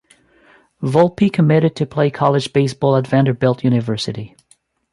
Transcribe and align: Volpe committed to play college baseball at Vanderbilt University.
Volpe 0.81 1.31
committed 1.31 1.75
to 1.75 1.85
play 1.85 2.09
college 2.09 2.53
baseball 2.53 2.95
at 2.97 3.05
Vanderbilt 3.05 3.63
University. 3.63 4.35